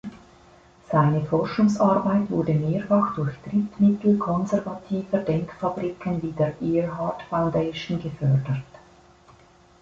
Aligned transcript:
Seine 0.91 1.23
Forschungsarbeit 1.25 2.31
wurde 2.31 2.55
mehrfach 2.55 3.13
durch 3.13 3.35
Drittmittel 3.47 4.17
konservativer 4.17 5.19
Denkfabriken 5.19 6.23
wie 6.23 6.31
der 6.31 6.59
"Earhart 6.59 7.21
Foundation" 7.29 8.01
gefördert. 8.01 8.63